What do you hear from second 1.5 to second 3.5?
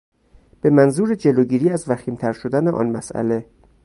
از وخیمتر شدن آن مسئله